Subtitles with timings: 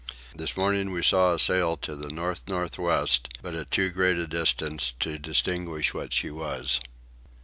[0.35, 4.17] This morning we saw a sail to the north north west but at too great
[4.17, 6.81] a distance to distinguish what she was.